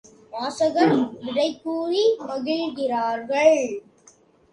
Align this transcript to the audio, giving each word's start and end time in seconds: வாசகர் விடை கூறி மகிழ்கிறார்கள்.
வாசகர் 0.33 0.93
விடை 1.23 1.47
கூறி 1.63 2.01
மகிழ்கிறார்கள். 2.21 3.61